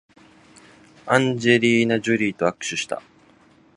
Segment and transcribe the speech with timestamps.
[1.05, 3.03] アンジェリーナジョリーと握手した